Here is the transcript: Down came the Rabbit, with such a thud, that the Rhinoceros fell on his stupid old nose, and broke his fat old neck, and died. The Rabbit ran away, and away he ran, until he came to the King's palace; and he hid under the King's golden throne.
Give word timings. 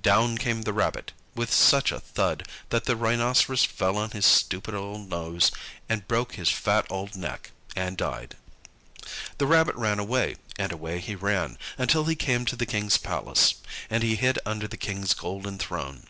Down 0.00 0.38
came 0.38 0.62
the 0.62 0.72
Rabbit, 0.72 1.10
with 1.34 1.52
such 1.52 1.90
a 1.90 1.98
thud, 1.98 2.46
that 2.68 2.84
the 2.84 2.94
Rhinoceros 2.94 3.64
fell 3.64 3.96
on 3.98 4.12
his 4.12 4.24
stupid 4.24 4.76
old 4.76 5.08
nose, 5.08 5.50
and 5.88 6.06
broke 6.06 6.36
his 6.36 6.50
fat 6.50 6.86
old 6.88 7.16
neck, 7.16 7.50
and 7.74 7.96
died. 7.96 8.36
The 9.38 9.46
Rabbit 9.48 9.74
ran 9.74 9.98
away, 9.98 10.36
and 10.56 10.70
away 10.70 11.00
he 11.00 11.16
ran, 11.16 11.58
until 11.76 12.04
he 12.04 12.14
came 12.14 12.44
to 12.44 12.54
the 12.54 12.64
King's 12.64 12.96
palace; 12.96 13.54
and 13.90 14.04
he 14.04 14.14
hid 14.14 14.38
under 14.46 14.68
the 14.68 14.76
King's 14.76 15.14
golden 15.14 15.58
throne. 15.58 16.06